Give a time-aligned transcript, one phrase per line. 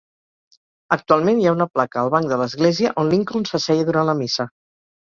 [0.95, 4.53] Actualment hi ha una placa al banc de l'església on Lincoln s'asseia durant la missa.